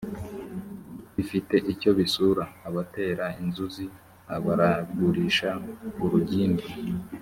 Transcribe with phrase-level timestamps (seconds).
[1.15, 3.85] bifite icyo bisura abatera inzuzi
[4.35, 5.49] abaragurisha
[6.03, 6.67] urugimbu